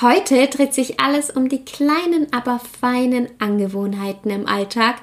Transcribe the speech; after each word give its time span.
Heute 0.00 0.46
dreht 0.46 0.72
sich 0.72 1.00
alles 1.00 1.30
um 1.30 1.48
die 1.48 1.64
kleinen, 1.64 2.32
aber 2.32 2.60
feinen 2.60 3.28
Angewohnheiten 3.38 4.30
im 4.30 4.46
Alltag, 4.46 4.96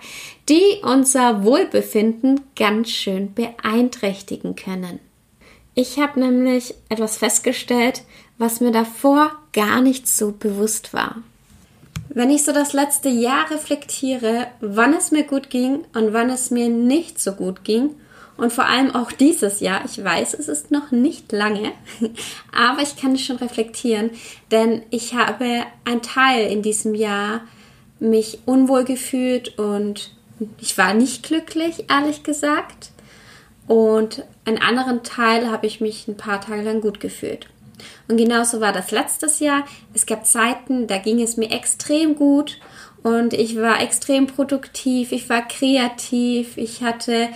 die 0.49 0.81
unser 0.81 1.43
Wohlbefinden 1.43 2.41
ganz 2.55 2.89
schön 2.89 3.33
beeinträchtigen 3.33 4.55
können. 4.55 5.00
Ich 5.75 6.00
habe 6.00 6.19
nämlich 6.19 6.73
etwas 6.89 7.18
festgestellt, 7.18 8.04
was 8.37 8.61
mir 8.61 8.71
davor 8.71 9.32
gar 9.54 9.82
nicht 9.82 10.07
so 10.07 10.32
bewusst 10.32 10.93
war. 10.93 11.18
Wenn 12.10 12.32
ich 12.32 12.46
so 12.46 12.51
das 12.51 12.74
letzte 12.74 13.10
Jahr 13.10 13.51
reflektiere, 13.51 14.47
wann 14.61 14.93
es 14.93 15.11
mir 15.11 15.24
gut 15.24 15.49
ging 15.49 15.85
und 15.93 16.13
wann 16.13 16.29
es 16.29 16.49
mir 16.49 16.69
nicht 16.69 17.19
so 17.19 17.33
gut 17.33 17.63
ging, 17.63 17.91
und 18.37 18.54
vor 18.54 18.65
allem 18.65 18.93
auch 18.96 19.11
dieses 19.11 19.59
Jahr. 19.59 19.82
Ich 19.86 20.04
weiß, 20.04 20.33
es 20.36 20.47
ist 20.47 20.71
noch 20.71 20.91
nicht 20.91 21.32
lange, 21.32 21.71
aber 22.51 22.82
ich 22.82 22.96
kann 22.96 23.15
es 23.15 23.25
schon 23.25 23.37
reflektieren, 23.37 24.11
denn 24.51 24.83
ich 24.89 25.13
habe 25.13 25.63
ein 25.86 26.01
Teil 26.01 26.51
in 26.51 26.61
diesem 26.61 26.96
Jahr 26.96 27.41
mich 28.00 28.39
unwohl 28.46 28.83
gefühlt 28.83 29.57
und 29.57 30.11
ich 30.60 30.77
war 30.77 30.93
nicht 30.93 31.23
glücklich, 31.23 31.86
ehrlich 31.89 32.23
gesagt. 32.23 32.91
Und 33.67 34.23
einen 34.45 34.59
anderen 34.59 35.03
Teil 35.03 35.52
habe 35.52 35.67
ich 35.67 35.81
mich 35.81 36.08
ein 36.08 36.15
paar 36.15 36.39
Tage 36.39 36.61
lang 36.61 36.80
gut 36.80 36.99
gefühlt. 36.99 37.47
Und 38.08 38.17
genauso 38.17 38.61
war 38.61 38.71
das 38.71 38.91
letztes 38.91 39.39
Jahr. 39.39 39.65
Es 39.93 40.05
gab 40.05 40.25
Zeiten, 40.25 40.88
da 40.88 40.97
ging 40.97 41.21
es 41.21 41.38
mir 41.38 41.52
extrem 41.52 42.15
gut 42.15 42.59
und 43.03 43.33
ich 43.33 43.58
war 43.58 43.81
extrem 43.81 44.27
produktiv, 44.27 45.11
ich 45.11 45.30
war 45.30 45.47
kreativ, 45.47 46.58
ich 46.58 46.81
hatte 46.81 47.30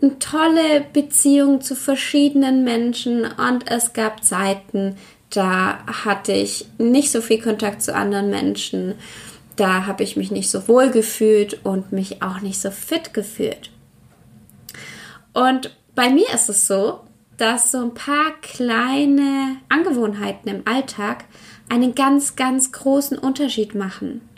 eine 0.00 0.18
tolle 0.18 0.84
Beziehung 0.92 1.60
zu 1.60 1.74
verschiedenen 1.74 2.64
Menschen 2.64 3.24
und 3.24 3.70
es 3.70 3.92
gab 3.92 4.22
Zeiten, 4.22 4.96
da 5.30 5.78
hatte 6.04 6.32
ich 6.32 6.66
nicht 6.78 7.10
so 7.10 7.20
viel 7.20 7.40
Kontakt 7.42 7.82
zu 7.82 7.94
anderen 7.94 8.30
Menschen. 8.30 8.94
Da 9.56 9.86
habe 9.86 10.04
ich 10.04 10.16
mich 10.16 10.30
nicht 10.30 10.50
so 10.50 10.68
wohl 10.68 10.90
gefühlt 10.90 11.64
und 11.64 11.92
mich 11.92 12.22
auch 12.22 12.40
nicht 12.40 12.60
so 12.60 12.70
fit 12.70 13.12
gefühlt. 13.12 13.70
Und 15.34 15.76
bei 15.94 16.10
mir 16.10 16.32
ist 16.32 16.48
es 16.48 16.66
so, 16.66 17.00
dass 17.36 17.70
so 17.70 17.78
ein 17.78 17.94
paar 17.94 18.32
kleine 18.40 19.56
Angewohnheiten 19.68 20.50
im 20.50 20.62
Alltag 20.64 21.24
einen 21.68 21.94
ganz, 21.94 22.36
ganz 22.36 22.72
großen 22.72 23.18
Unterschied 23.18 23.74
machen. 23.74 24.28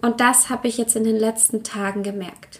Und 0.00 0.20
das 0.20 0.48
habe 0.48 0.68
ich 0.68 0.78
jetzt 0.78 0.96
in 0.96 1.04
den 1.04 1.16
letzten 1.16 1.64
Tagen 1.64 2.02
gemerkt. 2.02 2.57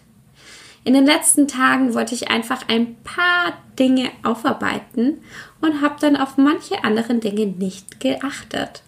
In 0.89 0.95
den 0.95 1.05
letzten 1.05 1.47
Tagen 1.47 1.93
wollte 1.93 2.15
ich 2.15 2.31
einfach 2.31 2.67
ein 2.67 2.97
paar 3.05 3.53
Dinge 3.79 4.11
aufarbeiten 4.23 5.19
und 5.61 5.83
habe 5.83 5.97
dann 6.01 6.17
auf 6.17 6.39
manche 6.39 6.83
anderen 6.83 7.21
Dinge 7.21 7.45
nicht 7.45 8.01
geachtet. 8.01 8.83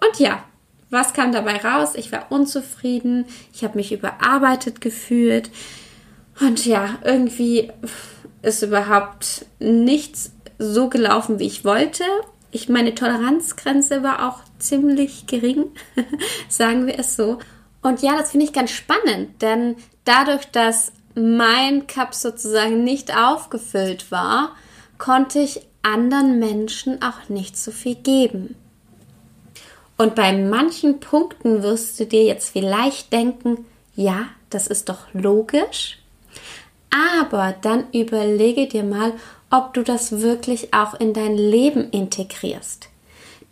Und 0.00 0.20
ja, 0.20 0.44
was 0.88 1.12
kam 1.12 1.32
dabei 1.32 1.56
raus? 1.56 1.96
Ich 1.96 2.12
war 2.12 2.30
unzufrieden, 2.30 3.24
ich 3.52 3.64
habe 3.64 3.78
mich 3.78 3.90
überarbeitet 3.90 4.80
gefühlt 4.80 5.50
und 6.38 6.64
ja, 6.64 7.00
irgendwie 7.02 7.72
ist 8.42 8.62
überhaupt 8.62 9.46
nichts 9.58 10.30
so 10.60 10.88
gelaufen, 10.88 11.40
wie 11.40 11.48
ich 11.48 11.64
wollte. 11.64 12.04
Ich 12.52 12.68
meine 12.68 12.94
Toleranzgrenze 12.94 14.04
war 14.04 14.28
auch 14.28 14.38
ziemlich 14.60 15.26
gering, 15.26 15.64
sagen 16.48 16.86
wir 16.86 16.96
es 16.96 17.16
so. 17.16 17.40
Und 17.82 18.02
ja, 18.02 18.16
das 18.16 18.32
finde 18.32 18.46
ich 18.46 18.52
ganz 18.52 18.70
spannend, 18.70 19.40
denn 19.42 19.76
dadurch, 20.04 20.46
dass 20.46 20.92
mein 21.14 21.86
Cup 21.86 22.14
sozusagen 22.14 22.84
nicht 22.84 23.16
aufgefüllt 23.16 24.10
war, 24.10 24.54
konnte 24.98 25.40
ich 25.40 25.62
anderen 25.82 26.38
Menschen 26.38 27.02
auch 27.02 27.28
nicht 27.28 27.56
so 27.56 27.70
viel 27.70 27.94
geben. 27.94 28.54
Und 29.96 30.14
bei 30.14 30.32
manchen 30.32 31.00
Punkten 31.00 31.62
wirst 31.62 31.98
du 32.00 32.06
dir 32.06 32.24
jetzt 32.24 32.50
vielleicht 32.50 33.12
denken, 33.12 33.66
ja, 33.94 34.26
das 34.48 34.66
ist 34.66 34.88
doch 34.88 35.12
logisch. 35.12 35.98
Aber 37.22 37.54
dann 37.60 37.84
überlege 37.92 38.66
dir 38.66 38.82
mal, 38.82 39.12
ob 39.50 39.74
du 39.74 39.82
das 39.82 40.20
wirklich 40.20 40.72
auch 40.72 40.94
in 40.94 41.12
dein 41.12 41.36
Leben 41.36 41.90
integrierst. 41.90 42.88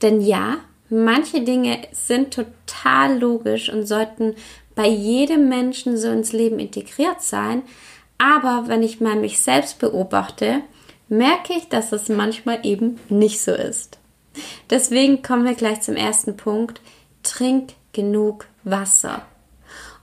Denn 0.00 0.20
ja, 0.20 0.56
manche 0.90 1.42
Dinge 1.42 1.78
sind 1.92 2.34
total 2.34 3.18
logisch 3.18 3.72
und 3.72 3.86
sollten 3.86 4.34
bei 4.74 4.88
jedem 4.88 5.48
Menschen 5.48 5.96
so 5.96 6.08
ins 6.08 6.32
Leben 6.32 6.58
integriert 6.58 7.22
sein. 7.22 7.62
Aber 8.18 8.64
wenn 8.66 8.82
ich 8.82 9.00
mal 9.00 9.16
mich 9.16 9.40
selbst 9.40 9.78
beobachte, 9.78 10.60
merke 11.08 11.52
ich, 11.54 11.68
dass 11.68 11.92
es 11.92 12.08
manchmal 12.08 12.64
eben 12.64 12.98
nicht 13.08 13.40
so 13.40 13.52
ist. 13.52 13.98
Deswegen 14.70 15.22
kommen 15.22 15.44
wir 15.44 15.54
gleich 15.54 15.80
zum 15.80 15.96
ersten 15.96 16.36
Punkt. 16.36 16.80
Trink 17.22 17.72
genug 17.92 18.46
Wasser. 18.64 19.22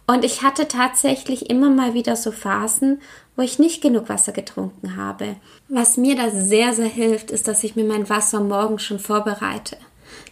Und 0.07 0.23
ich 0.23 0.43
hatte 0.43 0.67
tatsächlich 0.67 1.49
immer 1.49 1.69
mal 1.69 1.93
wieder 1.93 2.15
so 2.15 2.31
Phasen, 2.31 3.01
wo 3.35 3.41
ich 3.41 3.59
nicht 3.59 3.81
genug 3.81 4.07
Wasser 4.09 4.31
getrunken 4.31 4.95
habe. 4.97 5.37
Was 5.67 5.97
mir 5.97 6.15
da 6.15 6.29
sehr, 6.29 6.73
sehr 6.73 6.87
hilft, 6.87 7.31
ist, 7.31 7.47
dass 7.47 7.63
ich 7.63 7.75
mir 7.75 7.85
mein 7.85 8.09
Wasser 8.09 8.39
morgen 8.39 8.77
schon 8.77 8.99
vorbereite. 8.99 9.77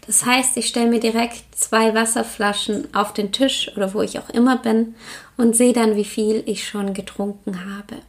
Das 0.07 0.25
heißt, 0.25 0.57
ich 0.57 0.67
stelle 0.67 0.89
mir 0.89 0.99
direkt 0.99 1.43
zwei 1.55 1.93
Wasserflaschen 1.93 2.93
auf 2.93 3.13
den 3.13 3.31
Tisch 3.31 3.71
oder 3.75 3.93
wo 3.93 4.01
ich 4.01 4.19
auch 4.19 4.29
immer 4.29 4.57
bin 4.57 4.95
und 5.37 5.55
sehe 5.55 5.73
dann, 5.73 5.95
wie 5.95 6.05
viel 6.05 6.43
ich 6.45 6.67
schon 6.67 6.93
getrunken 6.93 7.65
habe. 7.65 8.01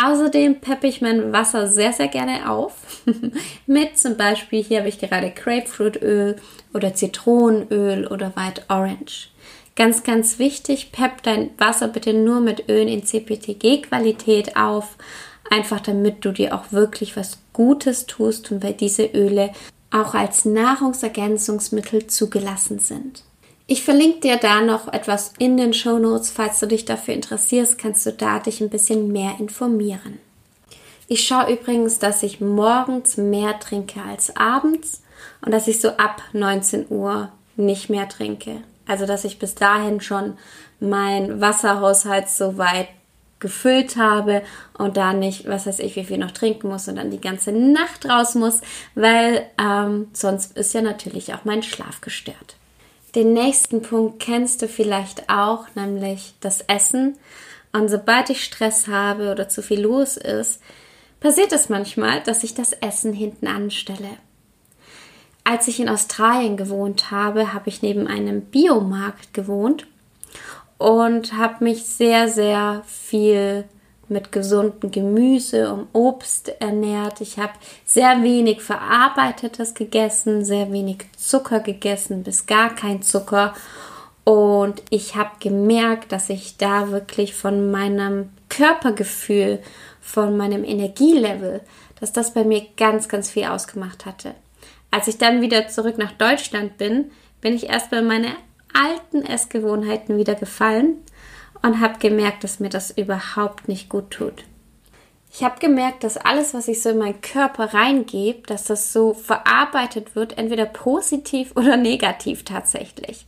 Außerdem 0.00 0.60
peppe 0.60 0.86
ich 0.86 1.00
mein 1.00 1.32
Wasser 1.32 1.66
sehr, 1.66 1.92
sehr 1.92 2.06
gerne 2.06 2.48
auf. 2.48 2.74
Mit 3.66 3.98
zum 3.98 4.16
Beispiel, 4.16 4.62
hier 4.62 4.78
habe 4.78 4.88
ich 4.88 5.00
gerade 5.00 5.30
Grapefruitöl 5.32 6.36
oder 6.72 6.94
Zitronenöl 6.94 8.06
oder 8.06 8.32
White 8.36 8.62
Orange. 8.68 9.30
Ganz, 9.74 10.04
ganz 10.04 10.38
wichtig, 10.38 10.92
pepp 10.92 11.22
dein 11.24 11.50
Wasser 11.58 11.88
bitte 11.88 12.12
nur 12.12 12.40
mit 12.40 12.68
Ölen 12.68 12.88
in 12.88 13.04
CPTG-Qualität 13.04 14.56
auf. 14.56 14.96
Einfach 15.50 15.80
damit 15.80 16.24
du 16.24 16.30
dir 16.30 16.54
auch 16.54 16.70
wirklich 16.72 17.16
was 17.16 17.38
Gutes 17.52 18.06
tust 18.06 18.52
und 18.52 18.62
weil 18.62 18.74
diese 18.74 19.04
Öle 19.04 19.50
auch 19.90 20.14
als 20.14 20.44
Nahrungsergänzungsmittel 20.44 22.06
zugelassen 22.06 22.78
sind. 22.78 23.22
Ich 23.66 23.82
verlinke 23.82 24.20
dir 24.20 24.36
da 24.36 24.62
noch 24.62 24.92
etwas 24.92 25.34
in 25.38 25.56
den 25.56 25.74
Show 25.74 25.98
Notes. 25.98 26.30
Falls 26.30 26.58
du 26.60 26.66
dich 26.66 26.84
dafür 26.84 27.14
interessierst, 27.14 27.78
kannst 27.78 28.06
du 28.06 28.12
da 28.12 28.38
dich 28.38 28.60
ein 28.60 28.70
bisschen 28.70 29.12
mehr 29.12 29.34
informieren. 29.38 30.18
Ich 31.06 31.26
schaue 31.26 31.52
übrigens, 31.52 31.98
dass 31.98 32.22
ich 32.22 32.40
morgens 32.40 33.16
mehr 33.16 33.58
trinke 33.58 34.00
als 34.02 34.36
abends 34.36 35.02
und 35.44 35.52
dass 35.52 35.68
ich 35.68 35.80
so 35.80 35.88
ab 35.90 36.22
19 36.32 36.86
Uhr 36.90 37.30
nicht 37.56 37.90
mehr 37.90 38.08
trinke. 38.08 38.62
Also 38.86 39.04
dass 39.04 39.24
ich 39.24 39.38
bis 39.38 39.54
dahin 39.54 40.00
schon 40.00 40.38
mein 40.80 41.40
Wasserhaushalt 41.40 42.28
so 42.28 42.56
weit 42.56 42.88
gefüllt 43.40 43.96
habe 43.96 44.42
und 44.76 44.96
da 44.96 45.12
nicht, 45.12 45.48
was 45.48 45.66
weiß 45.66 45.78
ich, 45.80 45.96
wie 45.96 46.04
viel 46.04 46.18
noch 46.18 46.32
trinken 46.32 46.68
muss 46.68 46.88
und 46.88 46.96
dann 46.96 47.10
die 47.10 47.20
ganze 47.20 47.52
Nacht 47.52 48.08
raus 48.08 48.34
muss, 48.34 48.60
weil 48.94 49.46
ähm, 49.60 50.08
sonst 50.12 50.56
ist 50.56 50.74
ja 50.74 50.82
natürlich 50.82 51.34
auch 51.34 51.44
mein 51.44 51.62
Schlaf 51.62 52.00
gestört. 52.00 52.56
Den 53.14 53.32
nächsten 53.32 53.82
Punkt 53.82 54.20
kennst 54.20 54.62
du 54.62 54.68
vielleicht 54.68 55.30
auch, 55.30 55.66
nämlich 55.74 56.34
das 56.40 56.60
Essen. 56.62 57.16
Und 57.72 57.88
sobald 57.88 58.30
ich 58.30 58.44
Stress 58.44 58.86
habe 58.86 59.30
oder 59.30 59.48
zu 59.48 59.62
viel 59.62 59.80
los 59.80 60.16
ist, 60.16 60.60
passiert 61.20 61.52
es 61.52 61.68
manchmal, 61.68 62.22
dass 62.22 62.44
ich 62.44 62.54
das 62.54 62.72
Essen 62.72 63.12
hinten 63.12 63.46
anstelle. 63.46 64.10
Als 65.44 65.68
ich 65.68 65.80
in 65.80 65.88
Australien 65.88 66.56
gewohnt 66.56 67.10
habe, 67.10 67.54
habe 67.54 67.70
ich 67.70 67.80
neben 67.80 68.06
einem 68.06 68.42
Biomarkt 68.42 69.32
gewohnt 69.32 69.86
und 70.78 71.36
habe 71.36 71.64
mich 71.64 71.84
sehr, 71.84 72.28
sehr 72.28 72.82
viel 72.86 73.64
mit 74.08 74.32
gesundem 74.32 74.90
Gemüse 74.90 75.72
und 75.72 75.88
Obst 75.92 76.48
ernährt. 76.60 77.20
Ich 77.20 77.38
habe 77.38 77.52
sehr 77.84 78.22
wenig 78.22 78.62
verarbeitetes 78.62 79.74
gegessen, 79.74 80.44
sehr 80.44 80.72
wenig 80.72 81.04
Zucker 81.16 81.60
gegessen, 81.60 82.22
bis 82.22 82.46
gar 82.46 82.74
kein 82.74 83.02
Zucker. 83.02 83.54
Und 84.24 84.82
ich 84.90 85.16
habe 85.16 85.32
gemerkt, 85.40 86.12
dass 86.12 86.30
ich 86.30 86.56
da 86.56 86.90
wirklich 86.90 87.34
von 87.34 87.70
meinem 87.70 88.30
Körpergefühl, 88.48 89.60
von 90.00 90.36
meinem 90.36 90.64
Energielevel, 90.64 91.60
dass 92.00 92.12
das 92.12 92.32
bei 92.32 92.44
mir 92.44 92.62
ganz, 92.76 93.08
ganz 93.08 93.30
viel 93.30 93.44
ausgemacht 93.44 94.06
hatte. 94.06 94.34
Als 94.90 95.08
ich 95.08 95.18
dann 95.18 95.42
wieder 95.42 95.68
zurück 95.68 95.98
nach 95.98 96.12
Deutschland 96.12 96.78
bin, 96.78 97.10
bin 97.40 97.54
ich 97.54 97.68
erst 97.68 97.90
bei 97.90 98.00
meiner 98.00 98.32
alten 98.74 99.22
Essgewohnheiten 99.22 100.16
wieder 100.16 100.34
gefallen 100.34 100.96
und 101.62 101.80
habe 101.80 101.98
gemerkt, 101.98 102.44
dass 102.44 102.60
mir 102.60 102.68
das 102.68 102.90
überhaupt 102.90 103.68
nicht 103.68 103.88
gut 103.88 104.10
tut. 104.10 104.44
Ich 105.32 105.44
habe 105.44 105.60
gemerkt, 105.60 106.04
dass 106.04 106.16
alles, 106.16 106.54
was 106.54 106.68
ich 106.68 106.82
so 106.82 106.90
in 106.90 106.98
meinen 106.98 107.20
Körper 107.20 107.74
reingebe, 107.74 108.46
dass 108.46 108.64
das 108.64 108.92
so 108.92 109.12
verarbeitet 109.12 110.16
wird, 110.16 110.38
entweder 110.38 110.66
positiv 110.66 111.52
oder 111.54 111.76
negativ 111.76 112.44
tatsächlich. 112.44 113.26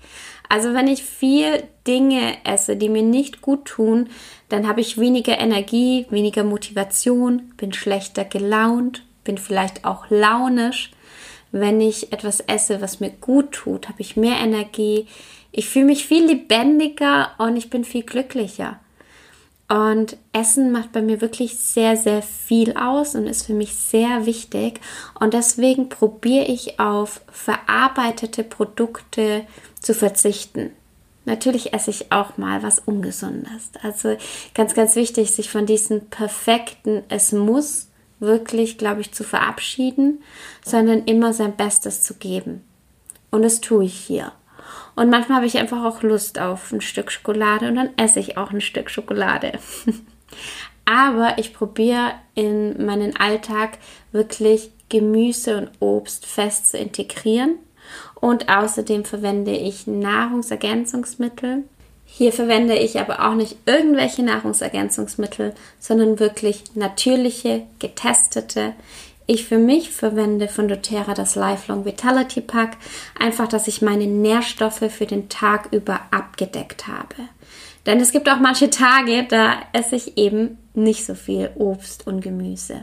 Also 0.48 0.75
wenn 0.75 0.88
ich 0.88 1.04
viel 1.04 1.62
Dinge 1.87 2.38
esse, 2.44 2.76
die 2.76 2.88
mir 2.88 3.02
nicht 3.02 3.40
gut 3.40 3.66
tun, 3.66 4.08
dann 4.48 4.66
habe 4.66 4.81
ich 4.81 4.98
weniger 4.98 5.38
Energie, 5.38 6.06
weniger 6.10 6.42
Motivation, 6.42 7.52
bin 7.56 7.72
schlechter 7.72 8.25
gelaunt, 8.25 9.04
bin 9.22 9.38
vielleicht 9.38 9.84
auch 9.84 10.06
launisch. 10.08 10.90
Wenn 11.52 11.81
ich 11.81 12.12
etwas 12.12 12.41
esse, 12.41 12.81
was 12.81 13.00
mir 13.00 13.11
gut 13.11 13.52
tut, 13.52 13.88
habe 13.88 14.00
ich 14.00 14.17
mehr 14.17 14.38
Energie. 14.38 15.06
Ich 15.52 15.69
fühle 15.69 15.87
mich 15.87 16.06
viel 16.06 16.26
lebendiger 16.26 17.32
und 17.38 17.56
ich 17.56 17.70
bin 17.70 17.85
viel 17.85 18.05
glücklicher. 18.05 18.79
Und 19.69 20.17
Essen 20.32 20.73
macht 20.73 20.91
bei 20.91 21.00
mir 21.00 21.20
wirklich 21.20 21.56
sehr, 21.56 21.97
sehr 21.97 22.23
viel 22.23 22.76
aus 22.76 23.14
und 23.14 23.26
ist 23.26 23.47
für 23.47 23.55
mich 23.55 23.75
sehr 23.75 24.26
wichtig. 24.26 24.81
Und 25.20 25.32
deswegen 25.32 25.88
probiere 25.88 26.47
ich 26.47 26.81
auf 26.81 27.20
verarbeitete 27.31 28.43
Produkte 28.43 29.47
zu 29.81 29.94
verzichten. 29.94 30.73
Natürlich 31.25 31.73
esse 31.73 31.91
ich 31.91 32.11
auch 32.11 32.37
mal 32.37 32.64
was 32.64 32.81
Ungesundes. 32.81 33.70
Also 33.81 34.17
ganz, 34.55 34.75
ganz 34.75 34.97
wichtig, 34.97 35.31
sich 35.31 35.50
von 35.50 35.67
diesem 35.67 36.06
perfekten 36.06 37.05
Es 37.08 37.31
muss 37.31 37.89
wirklich, 38.20 38.78
glaube 38.78 39.00
ich, 39.00 39.12
zu 39.12 39.25
verabschieden, 39.25 40.22
sondern 40.64 41.05
immer 41.05 41.32
sein 41.32 41.56
Bestes 41.56 42.02
zu 42.02 42.14
geben. 42.14 42.62
Und 43.31 43.43
das 43.43 43.61
tue 43.61 43.84
ich 43.84 43.94
hier. 43.94 44.32
Und 44.94 45.11
manchmal 45.11 45.38
habe 45.38 45.46
ich 45.46 45.58
einfach 45.58 45.84
auch 45.84 46.02
Lust 46.02 46.38
auf 46.38 46.72
ein 46.72 46.81
Stück 46.81 47.11
Schokolade 47.11 47.69
und 47.69 47.76
dann 47.76 47.90
esse 47.96 48.20
ich 48.20 48.37
auch 48.37 48.50
ein 48.50 48.61
Stück 48.61 48.90
Schokolade. 48.90 49.52
Aber 50.84 51.38
ich 51.38 51.55
probiere 51.55 52.12
in 52.34 52.84
meinen 52.84 53.17
Alltag 53.17 53.78
wirklich 54.12 54.73
Gemüse 54.88 55.56
und 55.56 55.70
Obst 55.81 56.26
fest 56.26 56.70
zu 56.70 56.78
integrieren. 56.78 57.58
Und 58.16 58.49
außerdem 58.49 59.05
verwende 59.05 59.52
ich 59.52 59.87
Nahrungsergänzungsmittel. 59.87 61.64
Hier 62.12 62.33
verwende 62.33 62.77
ich 62.77 63.01
aber 63.01 63.27
auch 63.27 63.35
nicht 63.35 63.57
irgendwelche 63.67 64.23
Nahrungsergänzungsmittel, 64.23 65.55
sondern 65.79 66.19
wirklich 66.19 66.65
natürliche, 66.75 67.62
getestete, 67.79 68.75
ich 69.27 69.47
für 69.47 69.59
mich 69.59 69.91
verwende 69.91 70.49
von 70.49 70.67
doTERRA 70.67 71.15
das 71.15 71.37
Lifelong 71.37 71.85
Vitality 71.85 72.41
Pack, 72.41 72.77
einfach, 73.17 73.47
dass 73.47 73.69
ich 73.69 73.81
meine 73.81 74.09
Nährstoffe 74.09 74.91
für 74.91 75.07
den 75.07 75.29
Tag 75.29 75.69
über 75.71 76.01
abgedeckt 76.11 76.89
habe. 76.89 77.15
Denn 77.87 78.01
es 78.01 78.11
gibt 78.11 78.29
auch 78.29 78.41
manche 78.41 78.71
Tage, 78.71 79.25
da 79.29 79.55
esse 79.73 79.95
ich 79.95 80.19
eben 80.19 80.59
nicht 80.75 81.07
so 81.07 81.15
viel 81.15 81.51
Obst 81.55 82.09
und 82.09 82.23
Gemüse. 82.23 82.83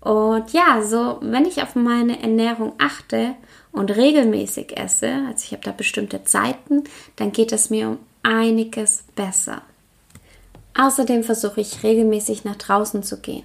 Und 0.00 0.52
ja, 0.52 0.82
so 0.82 1.18
wenn 1.22 1.46
ich 1.46 1.62
auf 1.62 1.76
meine 1.76 2.20
Ernährung 2.20 2.72
achte 2.78 3.36
und 3.70 3.96
regelmäßig 3.96 4.76
esse, 4.76 5.12
also 5.28 5.44
ich 5.44 5.52
habe 5.52 5.62
da 5.62 5.70
bestimmte 5.70 6.24
Zeiten, 6.24 6.82
dann 7.14 7.30
geht 7.30 7.52
es 7.52 7.70
mir 7.70 7.88
um 7.88 7.98
einiges 8.22 9.04
besser. 9.14 9.62
Außerdem 10.74 11.22
versuche 11.24 11.60
ich 11.60 11.82
regelmäßig 11.82 12.44
nach 12.44 12.56
draußen 12.56 13.02
zu 13.02 13.20
gehen. 13.20 13.44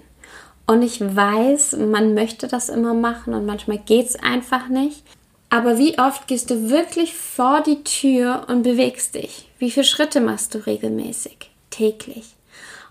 Und 0.65 0.81
ich 0.81 0.99
weiß, 0.99 1.77
man 1.77 2.13
möchte 2.13 2.47
das 2.47 2.69
immer 2.69 2.93
machen 2.93 3.33
und 3.33 3.45
manchmal 3.45 3.77
geht 3.79 4.07
es 4.07 4.15
einfach 4.15 4.67
nicht. 4.67 5.03
Aber 5.49 5.77
wie 5.77 5.97
oft 5.97 6.27
gehst 6.27 6.49
du 6.49 6.69
wirklich 6.69 7.15
vor 7.15 7.61
die 7.61 7.83
Tür 7.83 8.45
und 8.49 8.63
bewegst 8.63 9.15
dich? 9.15 9.49
Wie 9.59 9.71
viele 9.71 9.85
Schritte 9.85 10.19
machst 10.19 10.53
du 10.53 10.65
regelmäßig? 10.65 11.51
Täglich. 11.69 12.35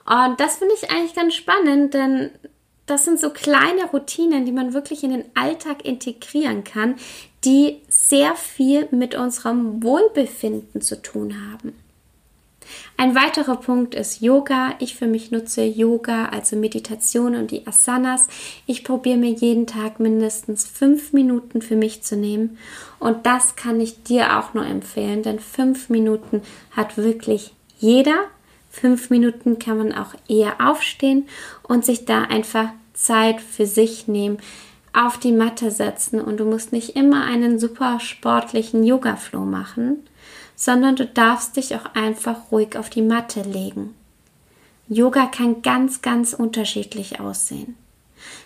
Und 0.06 0.40
das 0.40 0.56
finde 0.56 0.74
ich 0.74 0.90
eigentlich 0.90 1.14
ganz 1.14 1.34
spannend, 1.34 1.92
denn 1.92 2.30
das 2.86 3.04
sind 3.04 3.20
so 3.20 3.30
kleine 3.30 3.84
Routinen, 3.92 4.46
die 4.46 4.52
man 4.52 4.72
wirklich 4.72 5.02
in 5.02 5.10
den 5.10 5.24
Alltag 5.34 5.84
integrieren 5.84 6.64
kann, 6.64 6.94
die 7.44 7.82
sehr 8.08 8.36
viel 8.36 8.88
mit 8.90 9.14
unserem 9.14 9.82
Wohlbefinden 9.82 10.80
zu 10.80 11.00
tun 11.02 11.34
haben. 11.50 11.74
Ein 12.96 13.14
weiterer 13.14 13.56
Punkt 13.56 13.94
ist 13.94 14.20
Yoga. 14.20 14.74
Ich 14.78 14.96
für 14.96 15.06
mich 15.06 15.30
nutze 15.30 15.64
Yoga, 15.64 16.26
also 16.26 16.56
Meditation 16.56 17.34
und 17.34 17.50
die 17.50 17.66
Asanas. 17.66 18.26
Ich 18.66 18.84
probiere 18.84 19.18
mir 19.18 19.30
jeden 19.30 19.66
Tag 19.66 20.00
mindestens 20.00 20.64
fünf 20.64 21.12
Minuten 21.12 21.62
für 21.62 21.76
mich 21.76 22.02
zu 22.02 22.16
nehmen. 22.16 22.58
Und 22.98 23.26
das 23.26 23.56
kann 23.56 23.80
ich 23.80 24.02
dir 24.02 24.38
auch 24.38 24.54
nur 24.54 24.66
empfehlen, 24.66 25.22
denn 25.22 25.38
fünf 25.38 25.90
Minuten 25.90 26.42
hat 26.72 26.96
wirklich 26.96 27.54
jeder. 27.78 28.24
Fünf 28.70 29.10
Minuten 29.10 29.58
kann 29.58 29.78
man 29.78 29.92
auch 29.92 30.14
eher 30.28 30.60
aufstehen 30.60 31.28
und 31.62 31.84
sich 31.84 32.04
da 32.04 32.22
einfach 32.22 32.70
Zeit 32.94 33.40
für 33.40 33.66
sich 33.66 34.08
nehmen, 34.08 34.38
auf 34.96 35.18
die 35.18 35.32
Matte 35.32 35.70
setzen 35.70 36.20
und 36.20 36.38
du 36.38 36.44
musst 36.44 36.72
nicht 36.72 36.96
immer 36.96 37.24
einen 37.24 37.58
super 37.58 38.00
sportlichen 38.00 38.82
Yoga-Flow 38.82 39.44
machen 39.44 40.06
sondern 40.56 40.96
du 40.96 41.06
darfst 41.06 41.56
dich 41.56 41.76
auch 41.76 41.94
einfach 41.94 42.50
ruhig 42.50 42.76
auf 42.76 42.90
die 42.90 43.02
Matte 43.02 43.42
legen. 43.42 43.94
Yoga 44.88 45.26
kann 45.26 45.62
ganz, 45.62 46.00
ganz 46.00 46.32
unterschiedlich 46.32 47.20
aussehen. 47.20 47.76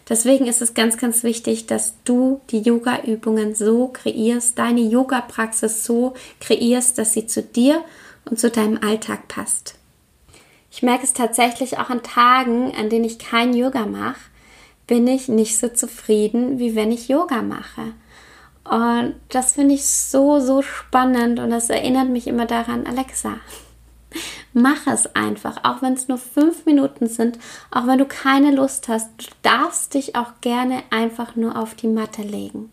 Deswegen 0.09 0.47
ist 0.47 0.61
es 0.61 0.75
ganz, 0.75 0.99
ganz 0.99 1.23
wichtig, 1.23 1.67
dass 1.67 1.95
du 2.05 2.41
die 2.51 2.61
Yoga-Übungen 2.61 3.55
so 3.55 3.89
kreierst, 3.89 4.59
deine 4.59 4.81
Yoga-Praxis 4.81 5.85
so 5.85 6.15
kreierst, 6.41 6.99
dass 6.99 7.13
sie 7.13 7.27
zu 7.27 7.43
dir 7.43 7.83
und 8.25 8.41
zu 8.41 8.51
deinem 8.51 8.83
Alltag 8.83 9.29
passt. 9.29 9.77
Ich 10.73 10.83
merke 10.83 11.05
es 11.05 11.13
tatsächlich 11.13 11.79
auch 11.79 11.91
an 11.91 12.03
Tagen, 12.03 12.75
an 12.75 12.91
denen 12.91 13.05
ich 13.05 13.19
kein 13.19 13.55
Yoga 13.55 13.87
mache, 13.87 14.21
bin 14.91 15.07
ich 15.07 15.29
nicht 15.29 15.57
so 15.57 15.69
zufrieden, 15.69 16.59
wie 16.59 16.75
wenn 16.75 16.91
ich 16.91 17.07
Yoga 17.07 17.43
mache. 17.43 17.93
Und 18.65 19.15
das 19.29 19.53
finde 19.53 19.77
ich 19.77 19.87
so, 19.87 20.41
so 20.41 20.63
spannend 20.63 21.39
und 21.39 21.51
das 21.51 21.71
erinnert 21.71 22.09
mich 22.09 22.27
immer 22.27 22.45
daran, 22.45 22.89
Alexa, 22.89 23.35
mach 24.53 24.89
es 24.89 25.15
einfach, 25.15 25.63
auch 25.63 25.81
wenn 25.81 25.93
es 25.93 26.09
nur 26.09 26.19
fünf 26.19 26.67
Minuten 26.67 27.07
sind, 27.07 27.39
auch 27.71 27.87
wenn 27.87 27.99
du 27.99 28.05
keine 28.05 28.51
Lust 28.51 28.89
hast, 28.89 29.11
du 29.19 29.27
darfst 29.43 29.95
dich 29.95 30.17
auch 30.17 30.33
gerne 30.41 30.83
einfach 30.91 31.37
nur 31.37 31.57
auf 31.57 31.77
die 31.77 31.87
Matte 31.87 32.23
legen. 32.23 32.73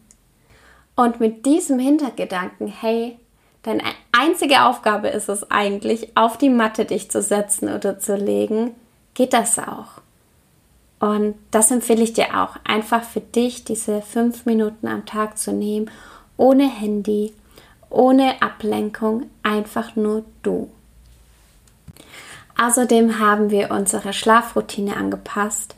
Und 0.95 1.19
mit 1.19 1.45
diesem 1.45 1.77
Hintergedanken, 1.77 2.65
hey, 2.65 3.19
deine 3.61 3.83
einzige 4.11 4.63
Aufgabe 4.63 5.09
ist 5.09 5.29
es 5.29 5.51
eigentlich, 5.51 6.17
auf 6.17 6.39
die 6.39 6.49
Matte 6.49 6.85
dich 6.85 7.11
zu 7.11 7.21
setzen 7.21 7.71
oder 7.71 7.99
zu 7.99 8.15
legen, 8.15 8.71
geht 9.13 9.33
das 9.33 9.59
auch. 9.59 10.01
Und 10.99 11.35
das 11.51 11.69
empfehle 11.71 12.03
ich 12.03 12.13
dir 12.13 12.41
auch, 12.41 12.55
einfach 12.63 13.03
für 13.03 13.21
dich 13.21 13.63
diese 13.63 14.01
fünf 14.01 14.45
Minuten 14.45 14.87
am 14.87 15.05
Tag 15.05 15.37
zu 15.37 15.51
nehmen, 15.51 15.91
ohne 16.37 16.67
Handy, 16.69 17.33
ohne 17.89 18.41
Ablenkung, 18.41 19.27
einfach 19.43 19.95
nur 19.95 20.23
du. 20.41 20.69
Außerdem 22.59 23.19
haben 23.19 23.51
wir 23.51 23.69
unsere 23.69 24.13
Schlafroutine 24.13 24.97
angepasst 24.97 25.75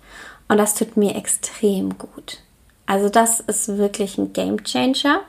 und 0.48 0.58
das 0.58 0.76
tut 0.76 0.96
mir 0.96 1.16
extrem 1.16 1.98
gut. 1.98 2.40
Also 2.86 3.10
das 3.10 3.42
ist 3.42 3.78
wirklich 3.78 4.18
ein 4.18 4.32
Game 4.32 4.64
Changer. 4.64 5.22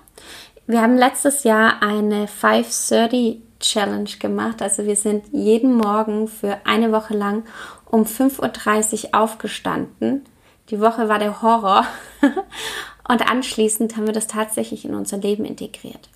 Wir 0.67 0.81
haben 0.81 0.97
letztes 0.97 1.43
Jahr 1.43 1.83
eine 1.83 2.29
530 2.29 3.41
Challenge 3.61 4.11
gemacht. 4.19 4.63
Also 4.63 4.87
wir 4.87 4.97
sind 4.97 5.27
jeden 5.33 5.75
Morgen 5.75 6.29
für 6.29 6.59
eine 6.65 6.93
Woche 6.93 7.15
lang 7.15 7.45
um 7.91 8.05
5.30 8.05 9.05
Uhr 9.05 9.21
aufgestanden. 9.21 10.25
Die 10.71 10.81
Woche 10.81 11.09
war 11.09 11.19
der 11.19 11.43
Horror. 11.43 11.87
Und 13.09 13.29
anschließend 13.29 13.97
haben 13.97 14.07
wir 14.07 14.15
das 14.15 14.29
tatsächlich 14.29 14.85
in 14.85 14.95
unser 14.95 15.19
Leben 15.19 15.45
integriert. 15.45 16.09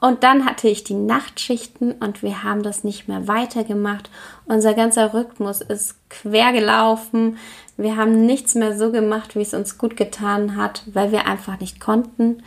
Und 0.00 0.22
dann 0.22 0.44
hatte 0.44 0.68
ich 0.68 0.84
die 0.84 0.94
Nachtschichten 0.94 1.92
und 1.92 2.22
wir 2.22 2.44
haben 2.44 2.62
das 2.62 2.84
nicht 2.84 3.08
mehr 3.08 3.26
weitergemacht. 3.26 4.10
Unser 4.46 4.74
ganzer 4.74 5.12
Rhythmus 5.12 5.60
ist 5.60 5.96
quer 6.08 6.52
gelaufen. 6.52 7.36
Wir 7.76 7.96
haben 7.96 8.24
nichts 8.24 8.54
mehr 8.54 8.78
so 8.78 8.92
gemacht, 8.92 9.34
wie 9.34 9.42
es 9.42 9.54
uns 9.54 9.76
gut 9.76 9.96
getan 9.96 10.54
hat, 10.56 10.84
weil 10.92 11.10
wir 11.10 11.26
einfach 11.26 11.58
nicht 11.58 11.80
konnten. 11.80 12.44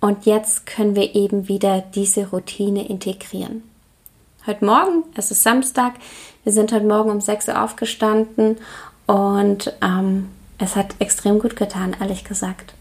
Und 0.00 0.26
jetzt 0.26 0.66
können 0.66 0.94
wir 0.94 1.14
eben 1.14 1.48
wieder 1.48 1.80
diese 1.80 2.28
Routine 2.28 2.86
integrieren. 2.86 3.62
Heute 4.50 4.64
Morgen, 4.64 5.04
es 5.14 5.30
ist 5.30 5.44
Samstag, 5.44 5.92
wir 6.42 6.52
sind 6.52 6.72
heute 6.72 6.84
Morgen 6.84 7.08
um 7.08 7.20
6 7.20 7.46
Uhr 7.46 7.62
aufgestanden 7.62 8.56
und 9.06 9.72
ähm, 9.80 10.28
es 10.58 10.74
hat 10.74 10.96
extrem 10.98 11.38
gut 11.38 11.54
getan, 11.54 11.94
ehrlich 12.00 12.24
gesagt. 12.24 12.74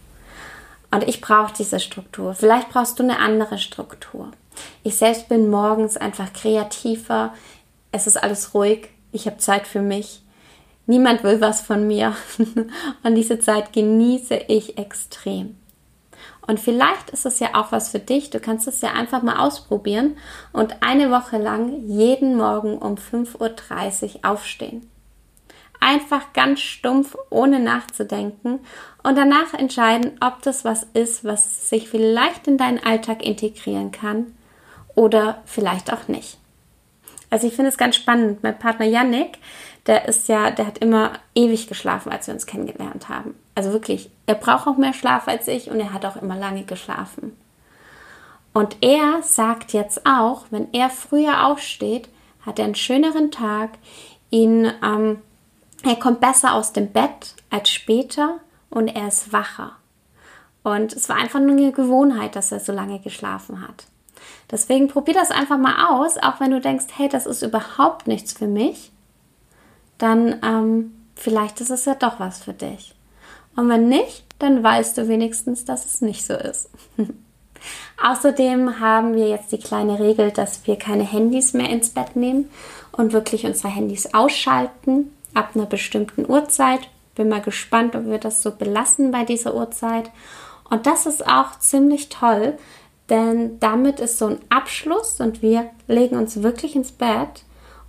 Und 0.90 1.08
ich 1.08 1.22
brauche 1.22 1.54
diese 1.56 1.80
Struktur. 1.80 2.34
Vielleicht 2.34 2.70
brauchst 2.70 2.98
du 2.98 3.04
eine 3.04 3.20
andere 3.20 3.60
Struktur. 3.60 4.32
Ich 4.82 4.96
selbst 4.96 5.30
bin 5.30 5.52
morgens 5.52 5.96
einfach 5.96 6.34
kreativer. 6.34 7.36
Es 7.92 8.08
ist 8.08 8.18
alles 8.18 8.56
ruhig. 8.56 8.90
Ich 9.12 9.28
habe 9.28 9.38
Zeit 9.38 9.68
für 9.68 9.84
mich. 9.84 10.24
Niemand 10.88 11.24
will 11.24 11.40
was 11.40 11.62
von 11.62 11.86
mir. 11.86 12.16
Und 13.04 13.14
diese 13.14 13.40
Zeit 13.40 13.74
genieße 13.74 14.34
ich 14.48 14.80
extrem. 14.80 15.56
Und 16.46 16.60
vielleicht 16.60 17.12
ist 17.12 17.26
es 17.26 17.40
ja 17.40 17.50
auch 17.54 17.72
was 17.72 17.90
für 17.90 18.00
dich. 18.00 18.30
Du 18.30 18.40
kannst 18.40 18.68
es 18.68 18.82
ja 18.82 18.92
einfach 18.94 19.22
mal 19.22 19.38
ausprobieren 19.38 20.18
und 20.52 20.82
eine 20.82 21.12
Woche 21.12 21.38
lang 21.38 21.84
jeden 21.86 22.38
Morgen 22.38 22.78
um 22.78 22.96
5.30 22.96 24.16
Uhr 24.16 24.30
aufstehen. 24.30 24.90
Einfach 25.80 26.34
ganz 26.34 26.60
stumpf, 26.60 27.16
ohne 27.30 27.60
nachzudenken 27.60 28.60
und 29.04 29.18
danach 29.18 29.54
entscheiden, 29.54 30.18
ob 30.20 30.42
das 30.42 30.66
was 30.66 30.88
ist, 30.94 31.24
was 31.24 31.70
sich 31.70 31.88
vielleicht 31.88 32.48
in 32.48 32.58
deinen 32.58 32.84
Alltag 32.84 33.24
integrieren 33.24 33.92
kann 33.92 34.36
oder 34.96 35.42
vielleicht 35.46 35.94
auch 35.94 36.08
nicht. 36.08 36.38
Also 37.30 37.48
ich 37.48 37.54
finde 37.54 37.70
es 37.70 37.78
ganz 37.78 37.96
spannend. 37.96 38.44
Mein 38.44 38.58
Partner 38.58 38.86
Yannick, 38.86 39.38
der 39.86 40.08
ist 40.08 40.28
ja, 40.28 40.52
der 40.52 40.68
hat 40.68 40.80
immer 40.80 41.14
ewig 41.36 41.68
geschlafen, 41.68 42.12
als 42.12 42.28
wir 42.28 42.34
uns 42.34 42.46
kennengelernt 42.46 43.08
haben. 43.08 43.36
Also 43.60 43.74
wirklich, 43.74 44.10
er 44.26 44.36
braucht 44.36 44.68
auch 44.68 44.78
mehr 44.78 44.94
Schlaf 44.94 45.28
als 45.28 45.46
ich 45.50 45.70
und 45.70 45.82
er 45.82 45.92
hat 45.92 46.06
auch 46.06 46.16
immer 46.16 46.38
lange 46.38 46.64
geschlafen. 46.64 47.36
Und 48.54 48.78
er 48.80 49.22
sagt 49.22 49.74
jetzt 49.74 50.06
auch, 50.06 50.46
wenn 50.50 50.70
er 50.72 50.90
früher 50.90 51.46
aufsteht, 51.46 52.08
hat 52.46 52.58
er 52.58 52.64
einen 52.64 52.76
schöneren 52.76 53.32
Tag. 53.32 53.72
Ihn, 54.30 54.72
ähm, 54.82 55.22
er 55.84 55.98
kommt 55.98 56.22
besser 56.22 56.54
aus 56.54 56.72
dem 56.72 56.94
Bett 56.94 57.36
als 57.50 57.70
später 57.70 58.40
und 58.70 58.88
er 58.88 59.10
ist 59.10 59.34
wacher. 59.34 59.74
Und 60.64 60.94
es 60.94 61.10
war 61.10 61.18
einfach 61.18 61.42
nur 61.42 61.58
eine 61.58 61.74
Gewohnheit, 61.74 62.38
dass 62.38 62.54
er 62.54 62.62
so 62.62 62.72
lange 62.72 63.00
geschlafen 63.00 63.62
hat. 63.62 63.88
Deswegen 64.50 64.88
probier 64.88 65.16
das 65.16 65.32
einfach 65.32 65.58
mal 65.58 65.90
aus, 65.90 66.18
auch 66.18 66.40
wenn 66.40 66.52
du 66.52 66.62
denkst, 66.62 66.86
hey, 66.96 67.10
das 67.10 67.26
ist 67.26 67.42
überhaupt 67.42 68.08
nichts 68.08 68.32
für 68.32 68.48
mich, 68.48 68.94
dann 69.98 70.40
ähm, 70.46 70.94
vielleicht 71.16 71.60
ist 71.60 71.72
es 71.72 71.84
ja 71.84 71.96
doch 71.96 72.22
was 72.22 72.42
für 72.42 72.54
dich. 72.54 72.96
Und 73.60 73.68
wenn 73.68 73.90
nicht, 73.90 74.24
dann 74.40 74.64
weißt 74.64 74.98
du 74.98 75.10
wenigstens, 75.10 75.66
dass 75.66 75.86
es 75.86 76.00
nicht 76.00 76.26
so 76.26 76.34
ist. 76.34 76.70
Außerdem 78.02 78.80
haben 78.80 79.16
wir 79.16 79.28
jetzt 79.28 79.52
die 79.52 79.60
kleine 79.60 80.00
Regel, 80.00 80.32
dass 80.32 80.66
wir 80.66 80.78
keine 80.78 81.04
Handys 81.04 81.52
mehr 81.52 81.70
ins 81.70 81.90
Bett 81.90 82.16
nehmen 82.16 82.50
und 82.94 83.12
wirklich 83.12 83.46
unsere 83.46 83.68
Handys 83.68 84.14
ausschalten 84.14 85.14
ab 85.34 85.50
einer 85.56 85.66
bestimmten 85.66 86.26
Uhrzeit. 86.26 86.80
Bin 87.16 87.28
mal 87.28 87.42
gespannt, 87.42 87.98
ob 87.98 88.06
wir 88.06 88.18
das 88.18 88.42
so 88.42 88.52
belassen 88.52 89.12
bei 89.12 89.26
dieser 89.26 89.54
Uhrzeit. 89.54 90.10
Und 90.70 90.86
das 90.86 91.06
ist 91.06 91.28
auch 91.28 91.60
ziemlich 91.60 92.08
toll, 92.08 92.58
denn 93.10 93.60
damit 93.60 94.00
ist 94.00 94.20
so 94.20 94.28
ein 94.28 94.40
Abschluss 94.48 95.20
und 95.20 95.42
wir 95.42 95.70
legen 95.90 96.16
uns 96.16 96.44
wirklich 96.44 96.78
ins 96.78 96.94
Bett 96.94 97.44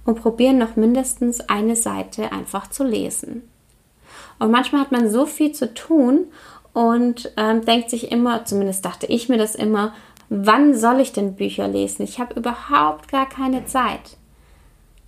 und 0.04 0.20
probieren 0.20 0.58
noch 0.58 0.74
mindestens 0.74 1.38
eine 1.48 1.76
Seite 1.76 2.32
einfach 2.32 2.70
zu 2.70 2.82
lesen. 2.82 3.49
Und 4.40 4.50
manchmal 4.50 4.80
hat 4.80 4.90
man 4.90 5.08
so 5.10 5.26
viel 5.26 5.52
zu 5.52 5.72
tun 5.72 6.26
und 6.72 7.32
ähm, 7.36 7.64
denkt 7.64 7.90
sich 7.90 8.10
immer, 8.10 8.44
zumindest 8.44 8.84
dachte 8.84 9.06
ich 9.06 9.28
mir 9.28 9.38
das 9.38 9.54
immer, 9.54 9.94
wann 10.28 10.74
soll 10.74 11.00
ich 11.00 11.12
denn 11.12 11.36
Bücher 11.36 11.68
lesen? 11.68 12.02
Ich 12.02 12.18
habe 12.18 12.34
überhaupt 12.34 13.10
gar 13.12 13.28
keine 13.28 13.66
Zeit. 13.66 14.16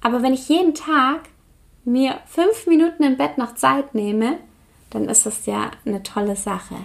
Aber 0.03 0.23
wenn 0.23 0.35
ich 0.35 0.49
jeden 0.49 0.75
Tag 0.75 1.21
mir 1.85 2.19
fünf 2.27 2.67
Minuten 2.67 3.03
im 3.05 3.17
Bett 3.17 3.39
noch 3.39 3.55
Zeit 3.55 3.95
nehme, 3.95 4.39
dann 4.91 5.09
ist 5.09 5.27
das 5.27 5.47
ja 5.47 5.71
eine 5.87 6.03
tolle 6.03 6.37
Sache. 6.37 6.77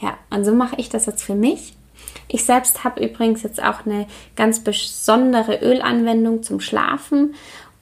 Ja, 0.00 0.18
und 0.30 0.44
so 0.44 0.52
mache 0.52 0.76
ich 0.76 0.88
das 0.88 1.06
jetzt 1.06 1.22
für 1.22 1.34
mich. 1.34 1.74
Ich 2.28 2.44
selbst 2.44 2.84
habe 2.84 3.04
übrigens 3.04 3.42
jetzt 3.42 3.62
auch 3.62 3.86
eine 3.86 4.06
ganz 4.34 4.60
besondere 4.60 5.60
Ölanwendung 5.62 6.42
zum 6.42 6.60
Schlafen, 6.60 7.34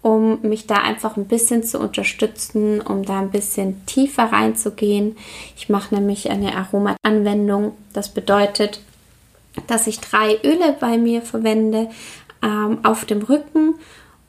um 0.05 0.39
mich 0.43 0.67
da 0.67 0.75
einfach 0.75 1.17
ein 1.17 1.25
bisschen 1.25 1.63
zu 1.63 1.79
unterstützen, 1.79 2.83
um 2.83 3.07
da 3.07 3.21
ein 3.21 3.31
bisschen 3.31 3.87
tiefer 3.87 4.25
reinzugehen. 4.25 5.17
Ich 5.57 5.71
mache 5.71 5.95
nämlich 5.95 6.31
eine 6.31 6.55
Aromaanwendung. 6.57 7.73
Das 7.95 8.13
bedeutet, 8.13 8.81
dass 9.67 9.87
ich 9.87 10.01
drei 10.01 10.39
Öle 10.45 10.77
bei 10.79 10.99
mir 10.99 11.23
verwende 11.23 11.89
ähm, 12.43 12.81
auf 12.83 13.07
dem 13.07 13.23
Rücken 13.23 13.77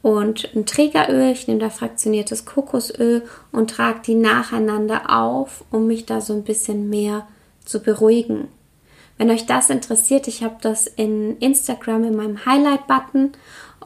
und 0.01 0.49
ein 0.55 0.65
Trägeröl. 0.65 1.33
Ich 1.33 1.49
nehme 1.49 1.59
da 1.59 1.69
fraktioniertes 1.69 2.45
Kokosöl 2.45 3.23
und 3.51 3.69
trage 3.69 3.99
die 4.07 4.15
nacheinander 4.15 5.09
auf, 5.09 5.65
um 5.71 5.87
mich 5.87 6.05
da 6.05 6.21
so 6.21 6.31
ein 6.31 6.45
bisschen 6.45 6.89
mehr 6.89 7.27
zu 7.65 7.81
beruhigen. 7.81 8.47
Wenn 9.17 9.29
euch 9.29 9.45
das 9.45 9.69
interessiert, 9.69 10.29
ich 10.29 10.41
habe 10.41 10.55
das 10.61 10.87
in 10.87 11.37
Instagram 11.39 12.05
in 12.05 12.15
meinem 12.15 12.45
Highlight-Button 12.45 13.33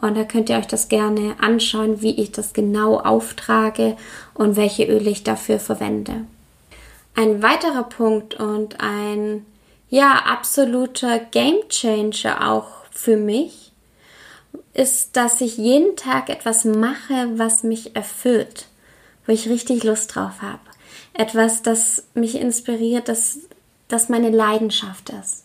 und 0.02 0.16
da 0.16 0.24
könnt 0.24 0.50
ihr 0.50 0.58
euch 0.58 0.68
das 0.68 0.88
gerne 0.88 1.36
anschauen, 1.40 2.02
wie 2.02 2.20
ich 2.22 2.32
das 2.32 2.54
genau 2.54 3.00
auftrage 3.00 3.98
und 4.34 4.56
welche 4.56 4.86
Öle 4.86 5.10
ich 5.10 5.24
dafür 5.24 5.60
verwende. 5.60 6.26
Ein 7.16 7.42
weiterer 7.42 7.84
Punkt 7.84 8.36
und 8.36 8.80
ein 8.80 9.46
ja 9.90 10.24
absoluter 10.26 11.20
Game 11.20 11.68
Changer 11.70 12.50
auch 12.50 12.68
für 12.92 13.18
mich 13.18 13.72
ist, 14.74 15.18
dass 15.18 15.42
ich 15.42 15.58
jeden 15.58 15.96
Tag 15.96 16.30
etwas 16.30 16.64
mache, 16.64 17.32
was 17.38 17.64
mich 17.64 17.96
erfüllt, 17.96 18.68
wo 19.26 19.34
ich 19.34 19.50
richtig 19.50 19.84
Lust 19.84 20.16
drauf 20.16 20.42
habe. 20.42 20.60
Etwas, 21.14 21.62
das 21.62 22.04
mich 22.14 22.36
inspiriert, 22.40 23.10
das 23.10 23.40
das 23.90 24.08
meine 24.08 24.30
Leidenschaft 24.30 25.10
ist. 25.10 25.44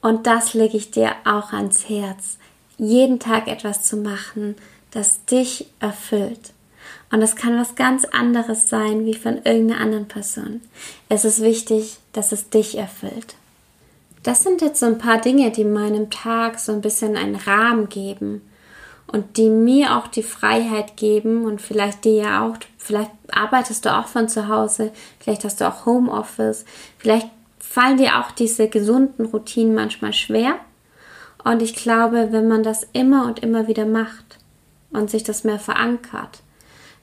Und 0.00 0.26
das 0.26 0.54
lege 0.54 0.76
ich 0.76 0.90
dir 0.90 1.12
auch 1.24 1.52
ans 1.52 1.88
Herz, 1.88 2.37
jeden 2.78 3.18
Tag 3.18 3.48
etwas 3.48 3.82
zu 3.82 3.96
machen, 3.96 4.56
das 4.90 5.24
dich 5.26 5.66
erfüllt. 5.80 6.52
Und 7.10 7.20
das 7.20 7.36
kann 7.36 7.58
was 7.58 7.74
ganz 7.74 8.04
anderes 8.04 8.68
sein 8.68 9.04
wie 9.04 9.14
von 9.14 9.36
irgendeiner 9.44 9.80
anderen 9.80 10.08
Person. 10.08 10.60
Es 11.08 11.24
ist 11.24 11.42
wichtig, 11.42 11.98
dass 12.12 12.32
es 12.32 12.50
dich 12.50 12.76
erfüllt. 12.76 13.34
Das 14.22 14.42
sind 14.42 14.60
jetzt 14.60 14.80
so 14.80 14.86
ein 14.86 14.98
paar 14.98 15.20
Dinge, 15.20 15.50
die 15.50 15.64
meinem 15.64 16.10
Tag 16.10 16.58
so 16.58 16.72
ein 16.72 16.80
bisschen 16.80 17.16
einen 17.16 17.36
Rahmen 17.36 17.88
geben 17.88 18.42
und 19.06 19.36
die 19.36 19.48
mir 19.48 19.96
auch 19.96 20.06
die 20.06 20.22
Freiheit 20.22 20.96
geben 20.96 21.44
und 21.44 21.62
vielleicht 21.62 22.04
dir 22.04 22.22
ja 22.22 22.46
auch, 22.46 22.56
vielleicht 22.76 23.10
arbeitest 23.30 23.84
du 23.84 23.96
auch 23.96 24.06
von 24.06 24.28
zu 24.28 24.48
Hause, 24.48 24.92
vielleicht 25.18 25.44
hast 25.44 25.60
du 25.60 25.68
auch 25.68 25.86
Homeoffice, 25.86 26.64
vielleicht 26.98 27.28
fallen 27.58 27.96
dir 27.96 28.18
auch 28.18 28.30
diese 28.32 28.68
gesunden 28.68 29.26
Routinen 29.26 29.74
manchmal 29.74 30.12
schwer. 30.12 30.56
Und 31.44 31.62
ich 31.62 31.74
glaube, 31.74 32.28
wenn 32.30 32.48
man 32.48 32.62
das 32.62 32.86
immer 32.92 33.26
und 33.26 33.40
immer 33.40 33.68
wieder 33.68 33.86
macht 33.86 34.38
und 34.90 35.10
sich 35.10 35.22
das 35.22 35.44
mehr 35.44 35.58
verankert, 35.58 36.42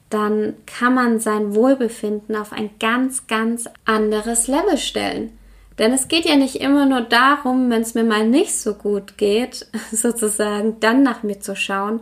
dann 0.09 0.53
kann 0.65 0.93
man 0.93 1.19
sein 1.19 1.55
Wohlbefinden 1.55 2.35
auf 2.35 2.51
ein 2.53 2.69
ganz, 2.79 3.27
ganz 3.27 3.67
anderes 3.85 4.47
Level 4.47 4.77
stellen. 4.77 5.37
Denn 5.77 5.91
es 5.91 6.07
geht 6.07 6.25
ja 6.25 6.35
nicht 6.35 6.57
immer 6.57 6.85
nur 6.85 7.01
darum, 7.01 7.69
wenn 7.69 7.81
es 7.81 7.95
mir 7.95 8.03
mal 8.03 8.25
nicht 8.25 8.57
so 8.57 8.75
gut 8.75 9.17
geht, 9.17 9.67
sozusagen 9.91 10.79
dann 10.79 11.03
nach 11.03 11.23
mir 11.23 11.39
zu 11.39 11.55
schauen, 11.55 12.01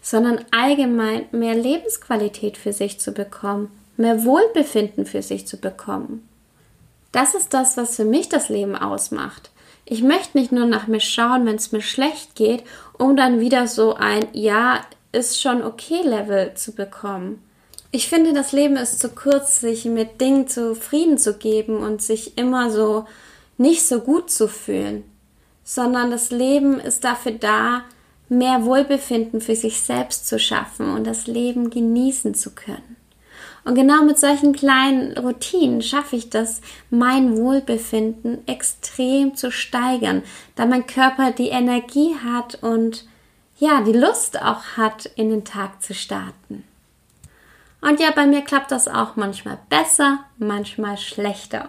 sondern 0.00 0.44
allgemein 0.52 1.26
mehr 1.32 1.54
Lebensqualität 1.54 2.56
für 2.56 2.72
sich 2.72 3.00
zu 3.00 3.12
bekommen, 3.12 3.70
mehr 3.96 4.24
Wohlbefinden 4.24 5.06
für 5.06 5.22
sich 5.22 5.46
zu 5.46 5.56
bekommen. 5.56 6.28
Das 7.10 7.34
ist 7.34 7.54
das, 7.54 7.76
was 7.76 7.96
für 7.96 8.04
mich 8.04 8.28
das 8.28 8.48
Leben 8.48 8.76
ausmacht. 8.76 9.50
Ich 9.90 10.02
möchte 10.02 10.36
nicht 10.36 10.52
nur 10.52 10.66
nach 10.66 10.86
mir 10.86 11.00
schauen, 11.00 11.46
wenn 11.46 11.56
es 11.56 11.72
mir 11.72 11.80
schlecht 11.80 12.34
geht, 12.34 12.62
um 12.98 13.16
dann 13.16 13.40
wieder 13.40 13.66
so 13.66 13.94
ein 13.94 14.28
Ja, 14.34 14.84
ist 15.12 15.40
schon 15.40 15.62
okay 15.62 16.02
Level 16.04 16.52
zu 16.56 16.72
bekommen. 16.72 17.42
Ich 17.90 18.06
finde, 18.10 18.34
das 18.34 18.52
Leben 18.52 18.76
ist 18.76 19.00
zu 19.00 19.08
kurz, 19.08 19.60
sich 19.60 19.86
mit 19.86 20.20
Dingen 20.20 20.46
zufrieden 20.46 21.16
zu 21.16 21.38
geben 21.38 21.78
und 21.78 22.02
sich 22.02 22.36
immer 22.36 22.70
so 22.70 23.06
nicht 23.56 23.86
so 23.86 24.00
gut 24.00 24.30
zu 24.30 24.46
fühlen, 24.46 25.04
sondern 25.64 26.10
das 26.10 26.30
Leben 26.30 26.78
ist 26.78 27.02
dafür 27.04 27.32
da, 27.32 27.84
mehr 28.28 28.66
Wohlbefinden 28.66 29.40
für 29.40 29.56
sich 29.56 29.80
selbst 29.80 30.28
zu 30.28 30.38
schaffen 30.38 30.92
und 30.92 31.06
das 31.06 31.26
Leben 31.26 31.70
genießen 31.70 32.34
zu 32.34 32.50
können. 32.50 32.97
Und 33.68 33.74
genau 33.74 34.02
mit 34.02 34.18
solchen 34.18 34.54
kleinen 34.54 35.12
Routinen 35.18 35.82
schaffe 35.82 36.16
ich 36.16 36.30
das, 36.30 36.62
mein 36.88 37.36
Wohlbefinden 37.36 38.38
extrem 38.48 39.34
zu 39.34 39.52
steigern, 39.52 40.22
da 40.56 40.64
mein 40.64 40.86
Körper 40.86 41.32
die 41.32 41.50
Energie 41.50 42.16
hat 42.24 42.62
und 42.62 43.04
ja, 43.58 43.82
die 43.82 43.92
Lust 43.92 44.40
auch 44.40 44.78
hat, 44.78 45.04
in 45.16 45.28
den 45.28 45.44
Tag 45.44 45.82
zu 45.82 45.92
starten. 45.92 46.64
Und 47.82 48.00
ja, 48.00 48.10
bei 48.10 48.26
mir 48.26 48.40
klappt 48.40 48.70
das 48.72 48.88
auch 48.88 49.16
manchmal 49.16 49.58
besser, 49.68 50.20
manchmal 50.38 50.96
schlechter. 50.96 51.68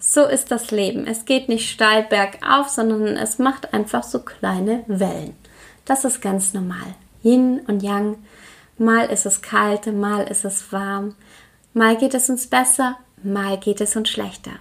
So 0.00 0.24
ist 0.24 0.50
das 0.50 0.72
Leben. 0.72 1.06
Es 1.06 1.24
geht 1.24 1.48
nicht 1.48 1.70
steil 1.70 2.02
bergauf, 2.02 2.68
sondern 2.68 3.16
es 3.16 3.38
macht 3.38 3.72
einfach 3.72 4.02
so 4.02 4.18
kleine 4.18 4.82
Wellen. 4.88 5.36
Das 5.84 6.04
ist 6.04 6.20
ganz 6.20 6.52
normal. 6.52 6.96
Yin 7.22 7.60
und 7.68 7.84
Yang. 7.84 8.16
Mal 8.82 9.06
ist 9.06 9.26
es 9.26 9.42
kalt, 9.42 9.86
mal 9.86 10.24
ist 10.24 10.44
es 10.44 10.72
warm. 10.72 11.14
Mal 11.74 11.96
geht 11.96 12.14
es 12.14 12.28
uns 12.28 12.46
besser, 12.46 12.96
mal 13.22 13.58
geht 13.58 13.80
es 13.80 13.96
uns 13.96 14.08
schlechter. 14.08 14.52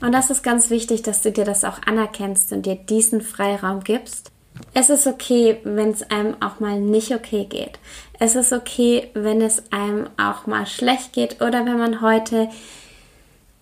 Und 0.00 0.12
das 0.12 0.30
ist 0.30 0.42
ganz 0.42 0.70
wichtig, 0.70 1.02
dass 1.02 1.22
du 1.22 1.32
dir 1.32 1.44
das 1.44 1.64
auch 1.64 1.80
anerkennst 1.86 2.52
und 2.52 2.66
dir 2.66 2.76
diesen 2.76 3.20
Freiraum 3.20 3.84
gibst 3.84 4.30
es 4.74 4.90
ist 4.90 5.06
okay, 5.06 5.58
wenn 5.64 5.90
es 5.90 6.10
einem 6.10 6.36
auch 6.40 6.60
mal 6.60 6.80
nicht 6.80 7.14
okay 7.14 7.44
geht. 7.44 7.78
Es 8.18 8.34
ist 8.34 8.52
okay, 8.52 9.10
wenn 9.14 9.40
es 9.40 9.62
einem 9.70 10.08
auch 10.16 10.46
mal 10.46 10.66
schlecht 10.66 11.12
geht 11.12 11.40
oder 11.40 11.64
wenn 11.64 11.78
man 11.78 12.00
heute 12.00 12.48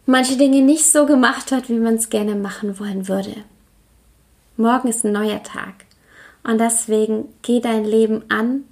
manche 0.06 0.36
Dinge 0.36 0.62
nicht 0.62 0.90
so 0.90 1.06
gemacht 1.06 1.52
hat, 1.52 1.68
wie 1.68 1.78
man 1.78 1.94
es 1.94 2.10
gerne 2.10 2.34
machen 2.34 2.78
wollen 2.78 3.08
würde. 3.08 3.34
Morgen 4.56 4.88
ist 4.88 5.04
ein 5.04 5.12
neuer 5.12 5.42
Tag 5.42 5.74
und 6.44 6.58
deswegen 6.58 7.28
geh 7.42 7.60
dein 7.60 7.84
Leben 7.84 8.24
an 8.30 8.64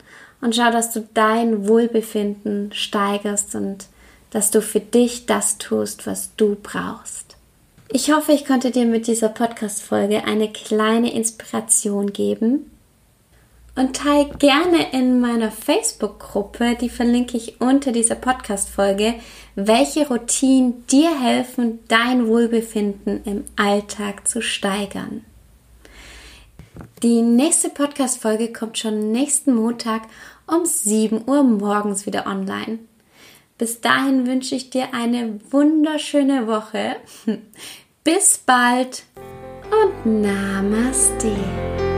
und 0.44 0.54
schau, 0.54 0.70
dass 0.70 0.92
du 0.92 1.08
dein 1.14 1.66
Wohlbefinden 1.66 2.70
steigerst 2.74 3.54
und 3.54 3.86
dass 4.30 4.50
du 4.50 4.60
für 4.60 4.80
dich 4.80 5.24
das 5.24 5.56
tust, 5.56 6.06
was 6.06 6.36
du 6.36 6.54
brauchst. 6.62 7.36
Ich 7.90 8.12
hoffe, 8.12 8.32
ich 8.32 8.44
konnte 8.44 8.70
dir 8.70 8.84
mit 8.84 9.06
dieser 9.06 9.30
Podcast-Folge 9.30 10.24
eine 10.24 10.52
kleine 10.52 11.14
Inspiration 11.14 12.12
geben. 12.12 12.70
Und 13.74 13.96
teile 13.96 14.28
gerne 14.38 14.92
in 14.92 15.18
meiner 15.18 15.50
Facebook-Gruppe, 15.50 16.76
die 16.78 16.90
verlinke 16.90 17.38
ich 17.38 17.60
unter 17.62 17.90
dieser 17.90 18.14
Podcast-Folge, 18.14 19.14
welche 19.54 20.06
Routinen 20.06 20.86
dir 20.88 21.18
helfen, 21.18 21.78
dein 21.88 22.28
Wohlbefinden 22.28 23.22
im 23.24 23.44
Alltag 23.56 24.28
zu 24.28 24.42
steigern. 24.42 25.24
Die 27.02 27.22
nächste 27.22 27.68
Podcast-Folge 27.68 28.52
kommt 28.52 28.78
schon 28.78 29.12
nächsten 29.12 29.54
Montag 29.54 30.02
um 30.46 30.64
7 30.64 31.22
Uhr 31.26 31.42
morgens 31.42 32.06
wieder 32.06 32.26
online. 32.26 32.80
Bis 33.56 33.80
dahin 33.80 34.26
wünsche 34.26 34.54
ich 34.54 34.70
dir 34.70 34.92
eine 34.92 35.38
wunderschöne 35.50 36.46
Woche. 36.46 36.96
Bis 38.04 38.38
bald 38.38 39.04
und 39.70 40.22
Namaste. 40.22 41.93